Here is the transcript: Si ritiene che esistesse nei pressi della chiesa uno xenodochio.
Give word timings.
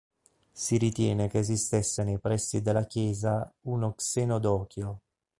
Si 0.51 0.77
ritiene 0.77 1.27
che 1.27 1.37
esistesse 1.37 2.03
nei 2.03 2.17
pressi 2.17 2.63
della 2.63 2.87
chiesa 2.87 3.53
uno 3.65 3.93
xenodochio. 3.93 4.99